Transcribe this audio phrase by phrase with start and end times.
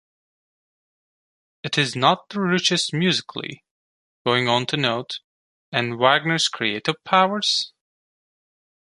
[1.63, 3.63] It is not the richest musically,"
[4.25, 5.19] going on to note
[5.71, 7.71] "And Wagner's creative powers?